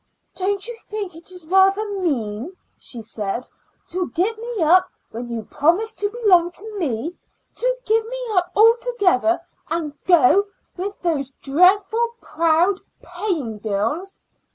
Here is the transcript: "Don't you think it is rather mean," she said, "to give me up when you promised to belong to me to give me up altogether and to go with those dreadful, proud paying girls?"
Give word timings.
"Don't 0.33 0.67
you 0.67 0.75
think 0.87 1.13
it 1.15 1.29
is 1.29 1.47
rather 1.47 1.87
mean," 2.01 2.57
she 2.75 3.03
said, 3.03 3.47
"to 3.89 4.09
give 4.09 4.35
me 4.39 4.63
up 4.63 4.89
when 5.11 5.29
you 5.29 5.43
promised 5.43 5.99
to 5.99 6.09
belong 6.09 6.49
to 6.53 6.79
me 6.79 7.15
to 7.53 7.77
give 7.85 8.03
me 8.07 8.17
up 8.31 8.49
altogether 8.55 9.39
and 9.69 9.93
to 10.07 10.07
go 10.07 10.45
with 10.75 10.99
those 11.03 11.29
dreadful, 11.43 12.15
proud 12.19 12.79
paying 13.03 13.59
girls?" 13.59 14.17